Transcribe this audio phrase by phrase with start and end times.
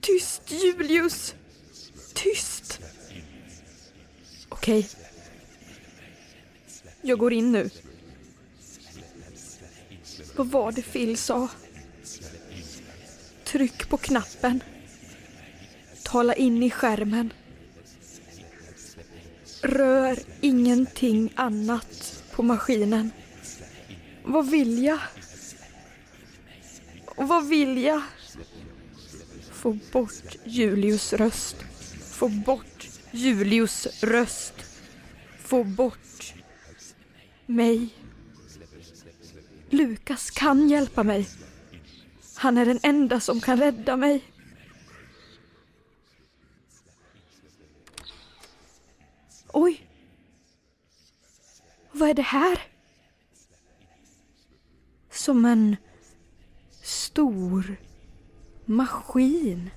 [0.00, 1.34] Tyst, Julius!
[2.14, 2.80] Tyst!
[4.48, 4.88] Okej.
[7.02, 7.70] Jag går in nu.
[10.36, 11.48] Vad var det Phil sa?
[13.44, 14.62] Tryck på knappen.
[16.02, 17.32] Tala in i skärmen.
[19.62, 23.10] Rör ingenting annat på maskinen.
[24.24, 24.98] Vad vill jag?
[27.16, 28.02] Vad vill jag?
[29.58, 31.56] Få bort Julius röst.
[32.12, 34.54] Få bort Julius röst.
[35.38, 36.34] Få bort
[37.46, 37.88] mig.
[39.70, 41.28] Lukas kan hjälpa mig.
[42.34, 44.24] Han är den enda som kan rädda mig.
[49.52, 49.86] Oj!
[51.92, 52.62] Vad är det här?
[55.10, 55.76] Som en
[56.82, 57.76] stor
[58.68, 59.70] maskin.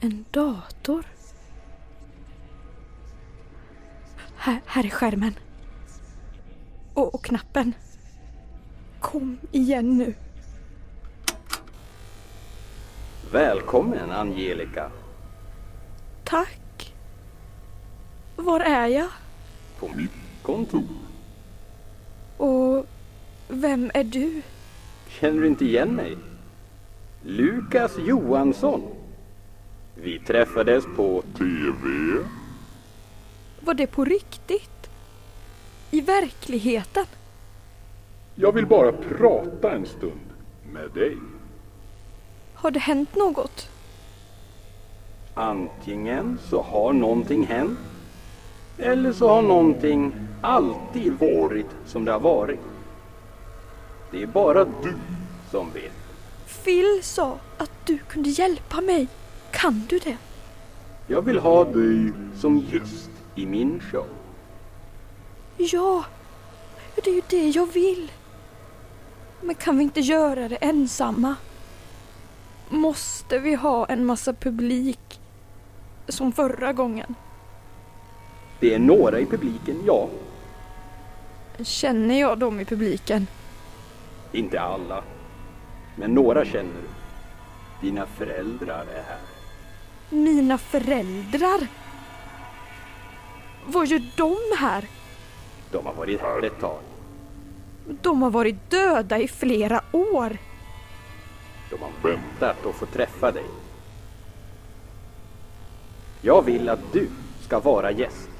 [0.00, 1.04] En dator.
[4.36, 5.34] Här, här är skärmen.
[6.94, 7.72] Och, och knappen.
[9.00, 10.14] Kom igen nu.
[13.32, 14.90] Välkommen Angelica.
[16.24, 16.94] Tack.
[18.36, 19.08] Var är jag?
[19.78, 20.10] På mitt
[20.42, 20.84] kontor.
[22.36, 22.86] Och
[23.48, 24.42] vem är du?
[25.08, 26.16] Känner du inte igen mig?
[27.24, 28.82] Lukas Johansson.
[29.94, 31.82] Vi träffades på TV.
[33.60, 34.90] Var det på riktigt?
[35.90, 37.06] I verkligheten?
[38.34, 40.20] Jag vill bara prata en stund
[40.72, 41.16] med dig.
[42.54, 43.68] Har det hänt något?
[45.34, 47.78] Antingen så har någonting hänt
[48.78, 52.60] eller så har någonting alltid varit som det har varit.
[54.10, 54.94] Det är bara du
[55.50, 56.01] som vet.
[56.64, 59.08] Phil sa att du kunde hjälpa mig.
[59.50, 60.16] Kan du det?
[61.06, 64.06] Jag vill ha dig som gäst i min show.
[65.56, 66.04] Ja,
[66.94, 68.12] det är ju det jag vill.
[69.40, 71.34] Men kan vi inte göra det ensamma?
[72.68, 75.20] Måste vi ha en massa publik?
[76.08, 77.14] Som förra gången.
[78.60, 80.08] Det är några i publiken, ja.
[81.60, 83.26] Känner jag dem i publiken?
[84.32, 85.04] Inte alla.
[85.96, 86.88] Men några känner du.
[87.86, 89.20] Dina föräldrar är här.
[90.10, 91.66] Mina föräldrar?
[93.66, 94.84] Vad gör de här?
[95.70, 96.80] De har varit här ett tag.
[98.02, 100.36] De har varit döda i flera år.
[101.70, 103.46] De har väntat att få träffa dig.
[106.20, 107.08] Jag vill att du
[107.40, 108.30] ska vara gäst.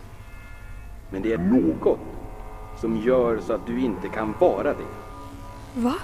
[1.10, 2.00] Men det är något
[2.80, 4.86] som gör så att du inte kan vara det.
[5.74, 5.94] Va?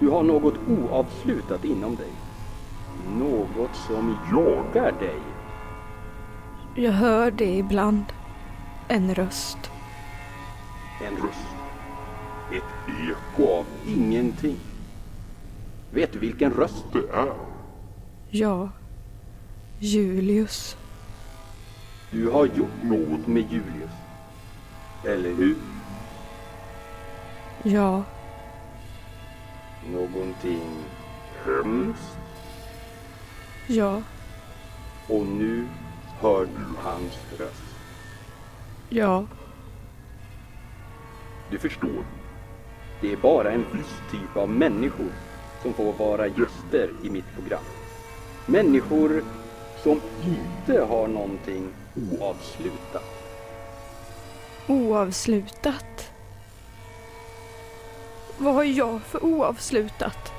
[0.00, 2.12] Du har något oavslutat inom dig.
[3.18, 5.20] Något som jagar dig.
[6.74, 8.04] Jag hör det ibland.
[8.88, 9.58] En röst.
[11.06, 11.56] En röst.
[12.52, 14.56] Ett eko av ingenting.
[15.90, 17.32] Vet du vilken röst det är?
[18.30, 18.68] Ja.
[19.78, 20.76] Julius.
[22.10, 23.90] Du har gjort något med Julius.
[25.04, 25.56] Eller hur?
[27.62, 28.02] Ja.
[29.92, 30.84] Någonting
[31.44, 32.18] hemskt.
[33.66, 34.02] Ja.
[35.08, 35.66] Och nu
[36.20, 37.62] hör du hans röst.
[38.88, 39.26] Ja.
[41.50, 42.04] Du förstår.
[43.00, 45.12] Det är bara en viss typ av människor
[45.62, 47.64] som får vara gäster i mitt program.
[48.46, 49.24] Människor
[49.82, 53.04] som inte har någonting oavslutat.
[54.68, 56.13] Oavslutat.
[58.38, 60.32] Vad har jag för oavslutat?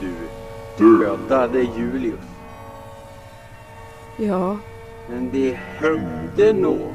[0.00, 0.14] Du
[0.78, 2.20] dödade Julius.
[4.18, 4.58] Ja.
[5.08, 6.94] Men det hände något.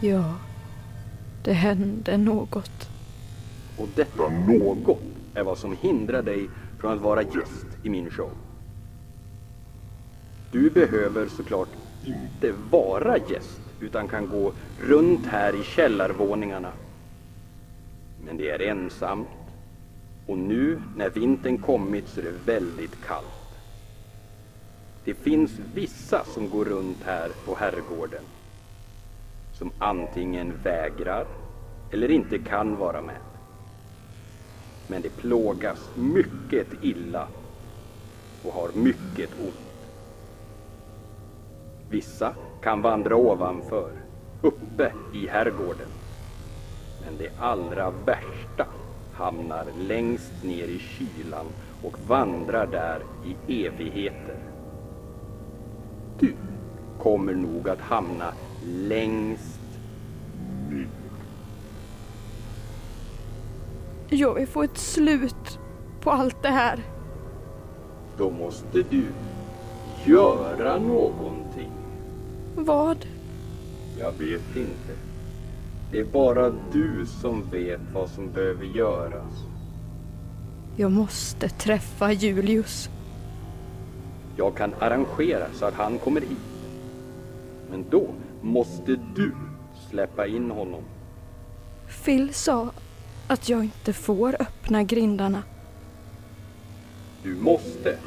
[0.00, 0.34] Ja.
[1.44, 2.88] Det hände något.
[3.78, 5.00] Och detta något
[5.34, 8.30] är vad som hindrar dig från att vara gäst i min show.
[10.52, 11.68] Du behöver såklart
[12.04, 16.72] inte vara gäst utan kan gå runt här i källarvåningarna.
[18.26, 19.28] Men det är ensamt
[20.26, 23.26] och nu när vintern kommit så är det väldigt kallt.
[25.04, 28.24] Det finns vissa som går runt här på herrgården
[29.52, 31.26] som antingen vägrar
[31.90, 33.20] eller inte kan vara med.
[34.86, 37.28] Men de plågas mycket illa
[38.42, 39.90] och har mycket ont.
[41.90, 43.92] Vissa kan vandra ovanför,
[44.42, 45.88] uppe i herrgården.
[47.04, 48.66] Men det allra värsta
[49.12, 51.46] hamnar längst ner i kylan
[51.82, 54.38] och vandrar där i evigheter.
[56.18, 56.34] Du
[56.98, 58.32] kommer nog att hamna
[58.64, 59.60] längst
[60.70, 60.88] Ner.
[64.08, 65.58] Jag vill få ett slut
[66.00, 66.82] på allt det här.
[68.18, 69.04] Då måste du
[70.04, 71.70] göra någonting.
[72.56, 73.06] Vad?
[73.98, 75.13] Jag vet inte.
[75.94, 79.32] Det är bara du som vet vad som behöver göras.
[80.76, 82.88] Jag måste träffa Julius.
[84.36, 86.38] Jag kan arrangera så att han kommer hit.
[87.70, 88.06] Men då
[88.42, 89.32] måste du
[89.90, 90.82] släppa in honom.
[92.04, 92.70] Phil sa
[93.28, 95.42] att jag inte får öppna grindarna.
[97.22, 97.98] Du måste.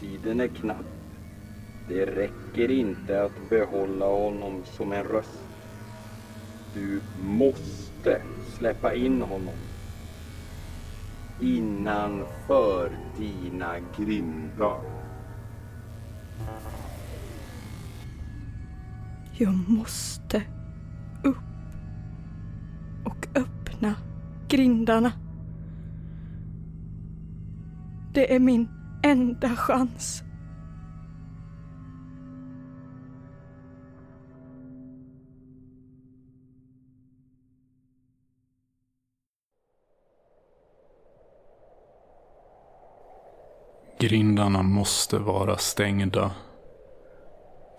[0.00, 0.86] Tiden är knapp.
[1.88, 5.49] Det räcker inte att behålla honom som en röst.
[6.74, 8.22] Du måste
[8.58, 9.54] släppa in honom.
[11.40, 14.80] Innanför dina grindar.
[19.32, 20.42] Jag måste
[21.24, 21.36] upp
[23.04, 23.94] och öppna
[24.48, 25.12] grindarna.
[28.14, 28.68] Det är min
[29.02, 30.22] enda chans.
[44.00, 46.30] Grindarna måste vara stängda.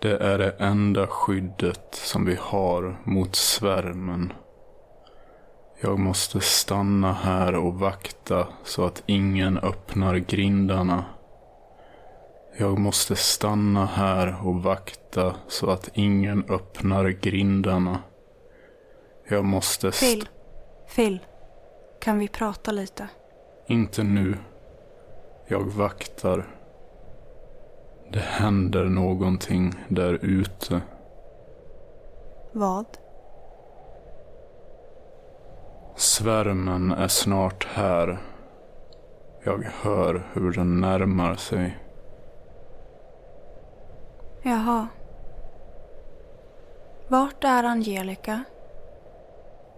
[0.02, 4.32] Det är det enda skyddet som vi har mot svärmen.
[5.80, 11.04] Jag måste stanna här och vakta så att ingen öppnar grindarna.
[12.58, 17.98] Jag måste stanna här och vakta så att ingen öppnar grindarna.
[19.28, 19.88] Jag måste...
[19.88, 20.28] st- Phil.
[20.96, 21.18] Phil.
[22.00, 23.08] Kan vi prata lite?
[23.66, 24.36] Inte nu.
[25.46, 26.46] Jag vaktar.
[28.12, 30.80] Det händer någonting där ute.
[32.52, 32.86] Vad?
[35.96, 38.18] Svärmen är snart här.
[39.44, 41.78] Jag hör hur den närmar sig.
[44.42, 44.88] Jaha.
[47.08, 48.44] Vart är Angelica?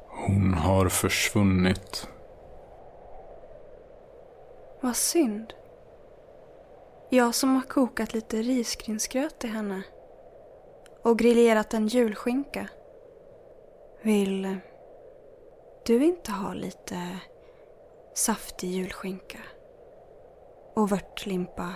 [0.09, 2.09] Hon har försvunnit.
[4.85, 5.53] Vad synd.
[7.11, 9.83] Jag som har kokat lite risgrynsgröt till henne.
[11.03, 12.69] Och grillerat en julskinka.
[14.03, 14.57] Vill
[15.87, 17.19] du inte ha lite
[18.15, 19.39] saftig julskinka?
[20.75, 21.73] Och vörtlimpa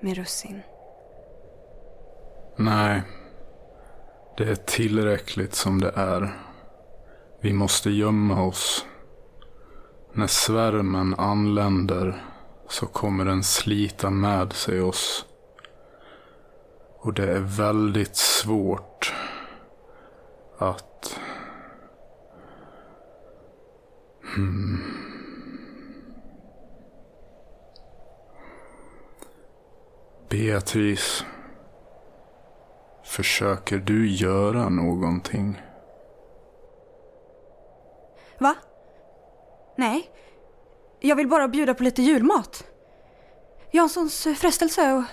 [0.00, 0.60] med russin?
[2.56, 3.02] Nej.
[4.36, 6.38] Det är tillräckligt som det är.
[7.40, 8.86] Vi måste gömma oss.
[10.18, 12.22] När svärmen anländer
[12.68, 15.26] så kommer den slita med sig oss.
[16.98, 19.14] Och det är väldigt svårt
[20.58, 21.20] att...
[24.34, 24.78] Hmm.
[30.28, 31.24] Beatrice.
[33.04, 35.62] Försöker du göra någonting?
[38.38, 38.54] Va?
[39.78, 40.10] Nej.
[41.00, 42.64] Jag vill bara bjuda på lite julmat.
[43.72, 45.04] Janssons frestelse och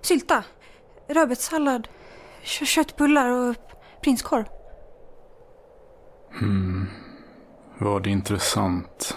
[0.00, 0.44] sylta.
[1.08, 1.88] Rödbetssallad,
[2.42, 3.56] köttbullar och
[4.02, 4.44] prinskorv.
[6.38, 6.86] Hmm,
[7.78, 9.16] vad intressant.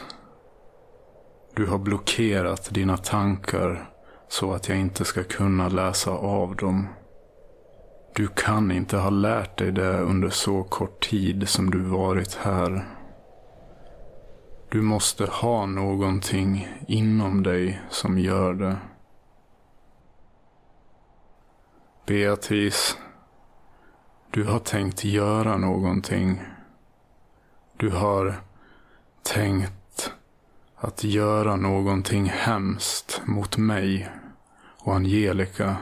[1.56, 3.90] Du har blockerat dina tankar
[4.28, 6.88] så att jag inte ska kunna läsa av dem.
[8.16, 12.99] Du kan inte ha lärt dig det under så kort tid som du varit här.
[14.72, 18.78] Du måste ha någonting inom dig som gör det.
[22.06, 22.98] Beatrice,
[24.32, 26.42] du har tänkt göra någonting.
[27.78, 28.36] Du har
[29.24, 30.14] tänkt
[30.76, 34.10] att göra någonting hemskt mot mig
[34.84, 35.78] och Angelica.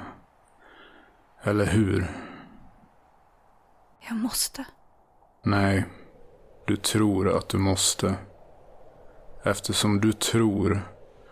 [1.43, 2.11] Eller hur?
[4.09, 4.65] Jag måste.
[5.43, 5.85] Nej,
[6.65, 8.15] du tror att du måste.
[9.43, 10.81] Eftersom du tror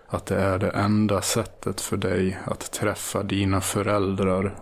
[0.07, 4.55] att det är det enda sättet för dig att träffa dina föräldrar.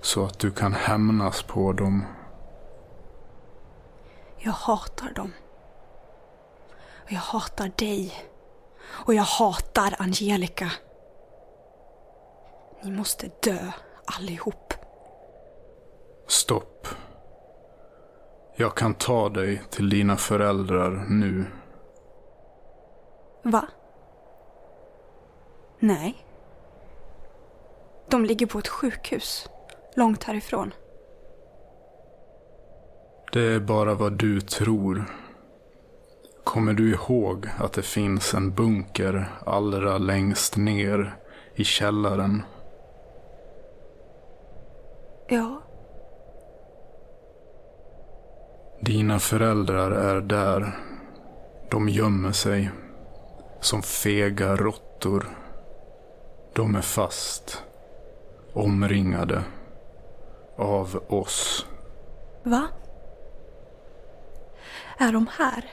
[0.00, 2.04] Så att du kan hämnas på dem.
[4.38, 5.32] Jag hatar dem.
[7.04, 8.14] Och jag hatar dig.
[8.88, 10.70] Och jag hatar Angelica.
[12.82, 13.72] Ni måste dö
[14.04, 14.74] allihop.
[16.26, 16.88] Stopp.
[18.56, 21.46] Jag kan ta dig till dina föräldrar nu.
[23.42, 23.68] Va?
[25.78, 26.26] Nej.
[28.08, 29.48] De ligger på ett sjukhus.
[29.96, 30.74] Långt härifrån.
[33.32, 35.04] Det är bara vad du tror.
[36.44, 41.16] Kommer du ihåg att det finns en bunker allra längst ner
[41.54, 42.42] i källaren?
[45.28, 45.62] Ja.
[48.80, 50.78] Dina föräldrar är där.
[51.70, 52.70] De gömmer sig.
[53.60, 55.28] Som fega råttor.
[56.52, 57.62] De är fast.
[58.52, 59.42] Omringade.
[60.56, 61.66] Av oss.
[62.42, 62.68] Va?
[64.98, 65.64] Är de här?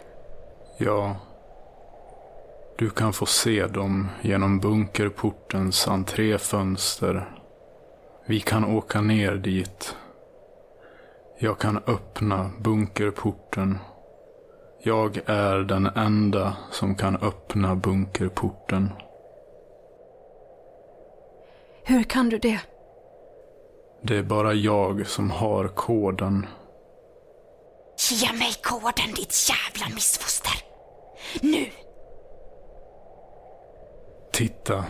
[0.78, 1.16] Ja.
[2.78, 7.32] Du kan få se dem genom bunkerportens entréfönster.
[8.26, 9.96] Vi kan åka ner dit.
[11.40, 13.78] Jag kan öppna bunkerporten.
[14.88, 18.90] Jag är den enda som kan öppna bunkerporten.
[21.84, 22.60] Hur kan du det?
[24.02, 26.46] Det är bara jag som har koden.
[28.12, 30.54] Ge mig koden ditt jävla missfoster.
[31.42, 31.66] Nu!
[34.34, 34.86] Titta.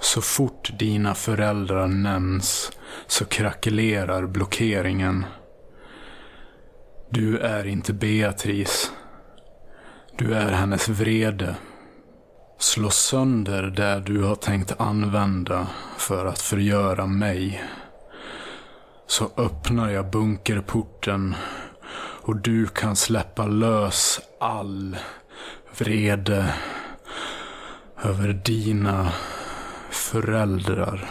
[0.00, 2.72] Så fort dina föräldrar nämns
[3.06, 5.24] så krackelerar blockeringen.
[7.10, 8.90] Du är inte Beatrice.
[10.16, 11.54] Du är hennes vrede.
[12.58, 17.64] Slå sönder det du har tänkt använda för att förgöra mig.
[19.06, 21.34] Så öppnar jag bunkerporten
[22.22, 24.96] och du kan släppa lös all
[25.78, 26.54] vrede
[28.02, 29.12] över dina
[29.90, 31.10] föräldrar.